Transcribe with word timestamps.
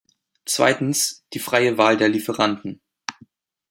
Zweitens, 0.47 1.27
die 1.33 1.37
freie 1.37 1.77
Wahl 1.77 1.95
der 1.95 2.09
Lieferanten. 2.09 2.81